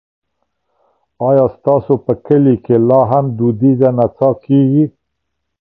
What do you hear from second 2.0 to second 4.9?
په کلي کې لا هم دودیزه نڅا کیږي؟